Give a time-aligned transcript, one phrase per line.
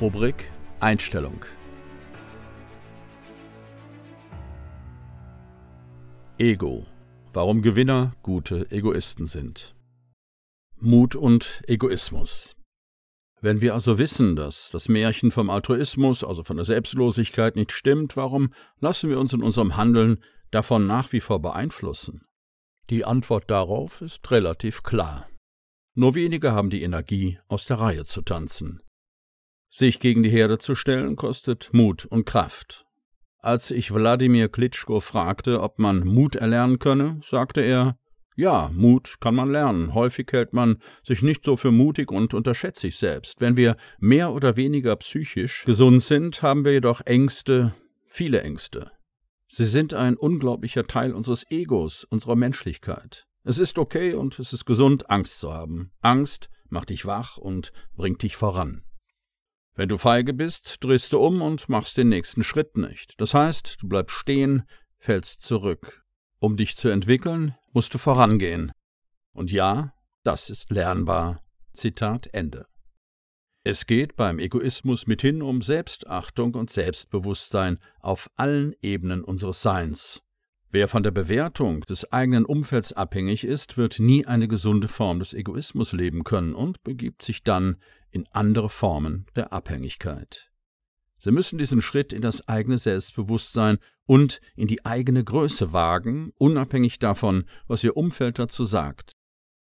[0.00, 1.44] Rubrik Einstellung.
[6.36, 6.84] Ego.
[7.32, 9.76] Warum Gewinner gute Egoisten sind.
[10.80, 12.56] Mut und Egoismus.
[13.40, 18.16] Wenn wir also wissen, dass das Märchen vom Altruismus, also von der Selbstlosigkeit, nicht stimmt,
[18.16, 20.18] warum lassen wir uns in unserem Handeln
[20.50, 22.26] davon nach wie vor beeinflussen?
[22.90, 25.28] Die Antwort darauf ist relativ klar.
[25.94, 28.83] Nur wenige haben die Energie, aus der Reihe zu tanzen.
[29.76, 32.86] Sich gegen die Herde zu stellen, kostet Mut und Kraft.
[33.40, 37.98] Als ich Wladimir Klitschko fragte, ob man Mut erlernen könne, sagte er,
[38.36, 39.92] ja, Mut kann man lernen.
[39.92, 43.40] Häufig hält man sich nicht so für mutig und unterschätzt sich selbst.
[43.40, 47.74] Wenn wir mehr oder weniger psychisch gesund sind, haben wir jedoch Ängste,
[48.06, 48.92] viele Ängste.
[49.48, 53.26] Sie sind ein unglaublicher Teil unseres Egos, unserer Menschlichkeit.
[53.42, 55.90] Es ist okay und es ist gesund, Angst zu haben.
[56.00, 58.84] Angst macht dich wach und bringt dich voran.
[59.76, 63.20] Wenn du feige bist, drehst du um und machst den nächsten Schritt nicht.
[63.20, 64.64] Das heißt, du bleibst stehen,
[64.98, 66.04] fällst zurück.
[66.38, 68.70] Um dich zu entwickeln, musst du vorangehen.
[69.32, 71.42] Und ja, das ist lernbar.
[71.72, 72.66] Zitat Ende.
[73.64, 80.20] Es geht beim Egoismus mithin um Selbstachtung und Selbstbewusstsein auf allen Ebenen unseres Seins.
[80.74, 85.32] Wer von der Bewertung des eigenen Umfelds abhängig ist, wird nie eine gesunde Form des
[85.32, 87.76] Egoismus leben können und begibt sich dann
[88.10, 90.50] in andere Formen der Abhängigkeit.
[91.16, 96.98] Sie müssen diesen Schritt in das eigene Selbstbewusstsein und in die eigene Größe wagen, unabhängig
[96.98, 99.12] davon, was Ihr Umfeld dazu sagt.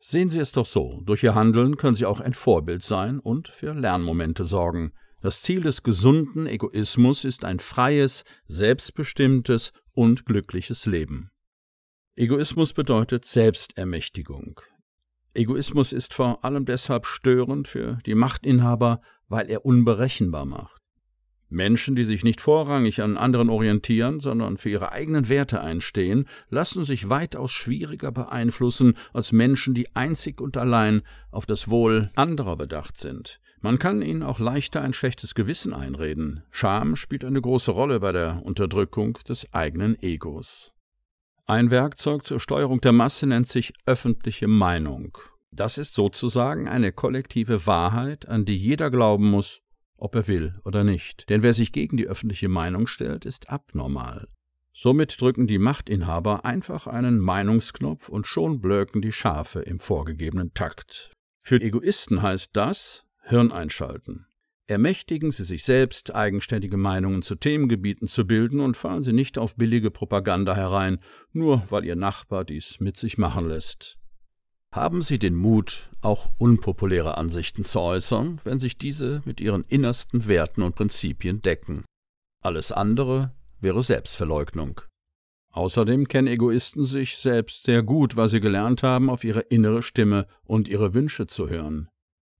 [0.00, 3.46] Sehen Sie es doch so, durch Ihr Handeln können Sie auch ein Vorbild sein und
[3.46, 4.90] für Lernmomente sorgen.
[5.20, 11.32] Das Ziel des gesunden Egoismus ist ein freies, selbstbestimmtes und glückliches Leben.
[12.14, 14.60] Egoismus bedeutet Selbstermächtigung.
[15.34, 20.80] Egoismus ist vor allem deshalb störend für die Machtinhaber, weil er unberechenbar macht.
[21.48, 26.84] Menschen, die sich nicht vorrangig an anderen orientieren, sondern für ihre eigenen Werte einstehen, lassen
[26.84, 32.98] sich weitaus schwieriger beeinflussen als Menschen, die einzig und allein auf das Wohl anderer bedacht
[32.98, 33.40] sind.
[33.60, 36.44] Man kann ihnen auch leichter ein schlechtes Gewissen einreden.
[36.50, 40.74] Scham spielt eine große Rolle bei der Unterdrückung des eigenen Egos.
[41.46, 45.16] Ein Werkzeug zur Steuerung der Masse nennt sich öffentliche Meinung.
[45.50, 49.62] Das ist sozusagen eine kollektive Wahrheit, an die jeder glauben muss,
[49.96, 51.28] ob er will oder nicht.
[51.28, 54.28] Denn wer sich gegen die öffentliche Meinung stellt, ist abnormal.
[54.72, 61.12] Somit drücken die Machtinhaber einfach einen Meinungsknopf und schon blöken die Schafe im vorgegebenen Takt.
[61.42, 64.26] Für Egoisten heißt das, Hirn einschalten.
[64.66, 69.56] Ermächtigen Sie sich selbst, eigenständige Meinungen zu Themengebieten zu bilden und fallen Sie nicht auf
[69.56, 70.98] billige Propaganda herein,
[71.32, 73.98] nur weil Ihr Nachbar dies mit sich machen lässt.
[74.72, 80.26] Haben Sie den Mut, auch unpopuläre Ansichten zu äußern, wenn sich diese mit Ihren innersten
[80.26, 81.84] Werten und Prinzipien decken.
[82.42, 84.82] Alles andere wäre Selbstverleugnung.
[85.50, 90.26] Außerdem kennen Egoisten sich selbst sehr gut, weil sie gelernt haben, auf ihre innere Stimme
[90.44, 91.88] und ihre Wünsche zu hören.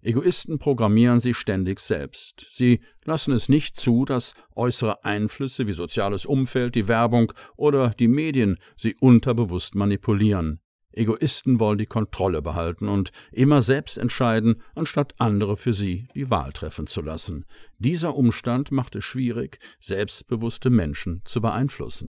[0.00, 2.46] Egoisten programmieren sich ständig selbst.
[2.52, 8.06] Sie lassen es nicht zu, dass äußere Einflüsse wie soziales Umfeld, die Werbung oder die
[8.06, 10.60] Medien sie unterbewusst manipulieren.
[10.92, 16.52] Egoisten wollen die Kontrolle behalten und immer selbst entscheiden, anstatt andere für sie die Wahl
[16.52, 17.44] treffen zu lassen.
[17.78, 22.06] Dieser Umstand macht es schwierig, selbstbewusste Menschen zu beeinflussen.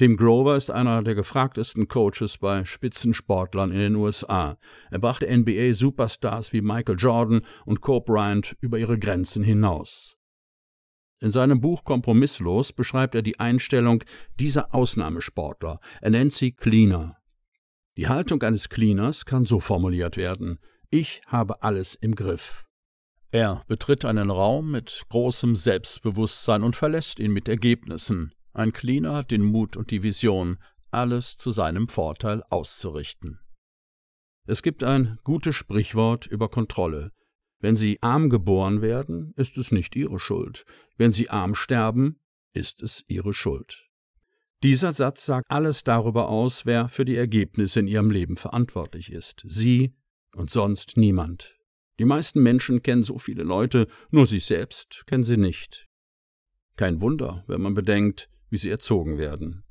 [0.00, 4.56] Tim Grover ist einer der gefragtesten Coaches bei Spitzensportlern in den USA.
[4.90, 10.16] Er brachte NBA-Superstars wie Michael Jordan und Kobe Bryant über ihre Grenzen hinaus.
[11.20, 14.02] In seinem Buch Kompromisslos beschreibt er die Einstellung
[14.38, 15.80] dieser Ausnahmesportler.
[16.00, 17.18] Er nennt sie Cleaner.
[17.98, 22.64] Die Haltung eines Cleaners kann so formuliert werden: Ich habe alles im Griff.
[23.32, 28.32] Er betritt einen Raum mit großem Selbstbewusstsein und verlässt ihn mit Ergebnissen.
[28.52, 30.58] Ein Cleaner hat den Mut und die Vision,
[30.90, 33.38] alles zu seinem Vorteil auszurichten.
[34.46, 37.12] Es gibt ein gutes Sprichwort über Kontrolle.
[37.60, 40.64] Wenn Sie arm geboren werden, ist es nicht Ihre Schuld.
[40.96, 42.18] Wenn Sie arm sterben,
[42.52, 43.86] ist es Ihre Schuld.
[44.62, 49.44] Dieser Satz sagt alles darüber aus, wer für die Ergebnisse in Ihrem Leben verantwortlich ist.
[49.46, 49.94] Sie
[50.34, 51.56] und sonst niemand.
[51.98, 55.86] Die meisten Menschen kennen so viele Leute, nur sich selbst kennen sie nicht.
[56.76, 59.64] Kein Wunder, wenn man bedenkt, wie sie erzogen werden.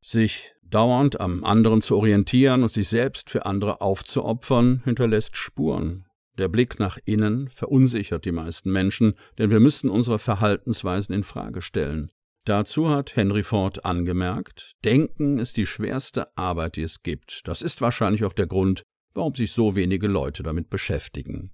[0.00, 6.06] Sich dauernd am anderen zu orientieren und sich selbst für andere aufzuopfern, hinterlässt Spuren.
[6.36, 11.62] Der Blick nach innen verunsichert die meisten Menschen, denn wir müssen unsere Verhaltensweisen in Frage
[11.62, 12.10] stellen.
[12.44, 17.46] Dazu hat Henry Ford angemerkt, Denken ist die schwerste Arbeit, die es gibt.
[17.48, 18.82] Das ist wahrscheinlich auch der Grund,
[19.14, 21.52] warum sich so wenige Leute damit beschäftigen.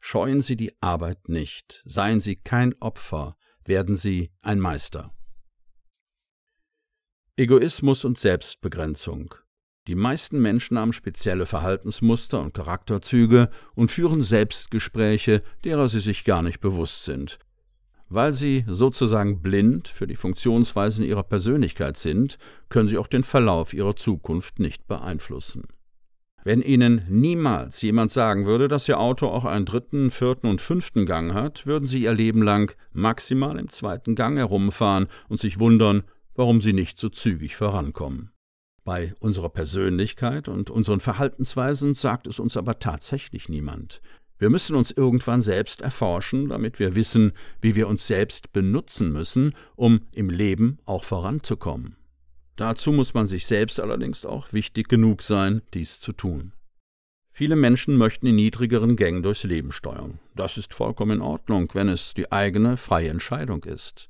[0.00, 5.10] Scheuen Sie die Arbeit nicht, seien Sie kein Opfer, werden Sie ein Meister.
[7.38, 9.34] Egoismus und Selbstbegrenzung.
[9.88, 16.40] Die meisten Menschen haben spezielle Verhaltensmuster und Charakterzüge und führen Selbstgespräche, derer sie sich gar
[16.40, 17.38] nicht bewusst sind.
[18.08, 22.38] Weil sie sozusagen blind für die Funktionsweisen ihrer Persönlichkeit sind,
[22.70, 25.64] können sie auch den Verlauf ihrer Zukunft nicht beeinflussen.
[26.42, 31.04] Wenn Ihnen niemals jemand sagen würde, dass Ihr Auto auch einen dritten, vierten und fünften
[31.04, 36.04] Gang hat, würden Sie Ihr Leben lang maximal im zweiten Gang herumfahren und sich wundern,
[36.36, 38.30] warum Sie nicht so zügig vorankommen.
[38.84, 44.00] Bei unserer Persönlichkeit und unseren Verhaltensweisen sagt es uns aber tatsächlich niemand.
[44.38, 49.54] Wir müssen uns irgendwann selbst erforschen, damit wir wissen, wie wir uns selbst benutzen müssen,
[49.74, 51.96] um im Leben auch voranzukommen.
[52.54, 56.52] Dazu muss man sich selbst allerdings auch wichtig genug sein, dies zu tun.
[57.32, 60.20] Viele Menschen möchten in niedrigeren Gängen durchs Leben steuern.
[60.34, 64.08] Das ist vollkommen in Ordnung, wenn es die eigene freie Entscheidung ist.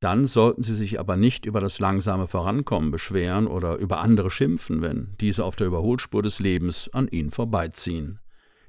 [0.00, 4.82] Dann sollten Sie sich aber nicht über das langsame Vorankommen beschweren oder über andere schimpfen,
[4.82, 8.18] wenn diese auf der Überholspur des Lebens an Ihnen vorbeiziehen.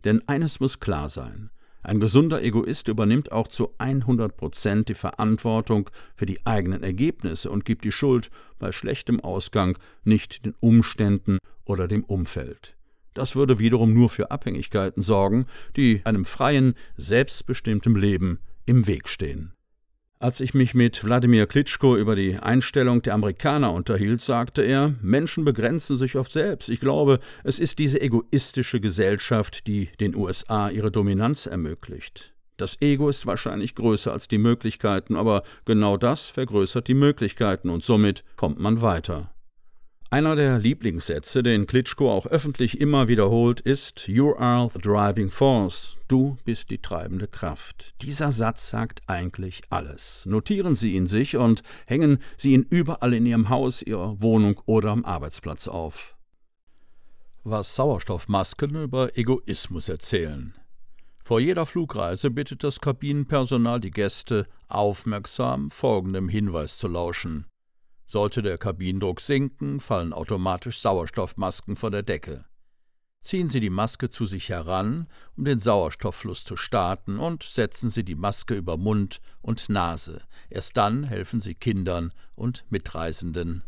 [0.06, 1.50] Denn eines muss klar sein,
[1.84, 7.66] ein gesunder Egoist übernimmt auch zu 100 Prozent die Verantwortung für die eigenen Ergebnisse und
[7.66, 8.30] gibt die Schuld
[8.60, 12.76] bei schlechtem Ausgang nicht den Umständen oder dem Umfeld.
[13.14, 15.46] Das würde wiederum nur für Abhängigkeiten sorgen,
[15.76, 19.57] die einem freien, selbstbestimmten Leben im Weg stehen.
[20.20, 25.46] Als ich mich mit Wladimir Klitschko über die Einstellung der Amerikaner unterhielt, sagte er, Menschen
[25.46, 26.70] begrenzen sich oft selbst.
[26.70, 32.34] Ich glaube, es ist diese egoistische Gesellschaft, die den USA ihre Dominanz ermöglicht.
[32.58, 37.84] Das Ego ist wahrscheinlich größer als die Möglichkeiten, aber genau das vergrößert die Möglichkeiten und
[37.84, 39.32] somit kommt man weiter.
[40.10, 45.98] Einer der Lieblingssätze, den Klitschko auch öffentlich immer wiederholt, ist You are the driving force.
[46.08, 47.94] Du bist die treibende Kraft.
[48.02, 50.26] Dieser Satz sagt eigentlich alles.
[50.26, 54.92] Notieren Sie ihn sich und hängen Sie ihn überall in Ihrem Haus, Ihrer Wohnung oder
[54.92, 56.16] am Arbeitsplatz auf.
[57.44, 60.54] Was Sauerstoffmasken über Egoismus erzählen.
[61.26, 67.46] Vor jeder Flugreise bittet das Kabinenpersonal die Gäste, aufmerksam folgendem Hinweis zu lauschen.
[68.08, 72.46] Sollte der Kabinendruck sinken, fallen automatisch Sauerstoffmasken von der Decke.
[73.22, 78.06] Ziehen Sie die Maske zu sich heran, um den Sauerstofffluss zu starten, und setzen Sie
[78.06, 80.22] die Maske über Mund und Nase.
[80.50, 83.66] Erst dann helfen Sie Kindern und Mitreisenden.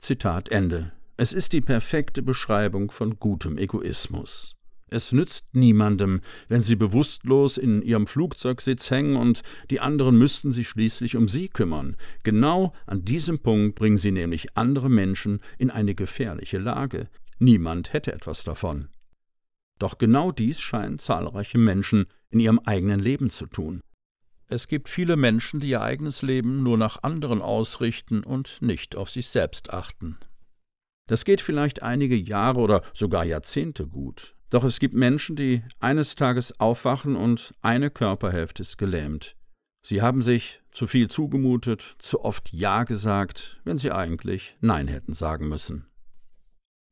[0.00, 0.90] Zitat Ende.
[1.16, 4.57] Es ist die perfekte Beschreibung von gutem Egoismus.
[4.90, 10.68] Es nützt niemandem, wenn sie bewusstlos in ihrem Flugzeugsitz hängen und die anderen müssten sich
[10.68, 11.96] schließlich um sie kümmern.
[12.22, 17.08] Genau an diesem Punkt bringen sie nämlich andere Menschen in eine gefährliche Lage.
[17.38, 18.88] Niemand hätte etwas davon.
[19.78, 23.80] Doch genau dies scheinen zahlreiche Menschen in ihrem eigenen Leben zu tun.
[24.48, 29.10] Es gibt viele Menschen, die ihr eigenes Leben nur nach anderen ausrichten und nicht auf
[29.10, 30.16] sich selbst achten.
[31.08, 34.36] Das geht vielleicht einige Jahre oder sogar Jahrzehnte gut.
[34.50, 39.34] Doch es gibt Menschen, die eines Tages aufwachen und eine Körperhälfte ist gelähmt.
[39.82, 45.12] Sie haben sich zu viel zugemutet, zu oft Ja gesagt, wenn sie eigentlich Nein hätten
[45.12, 45.86] sagen müssen.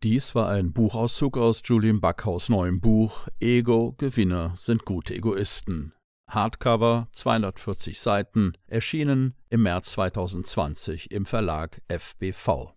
[0.03, 5.93] Dies war ein Buchauszug aus Julian Backhaus neuem Buch Ego Gewinner sind gute Egoisten.
[6.29, 12.76] Hardcover 240 Seiten, erschienen im März 2020 im Verlag FBV.